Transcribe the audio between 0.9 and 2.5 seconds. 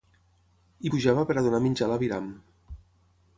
pujava pera donar menjar a la viram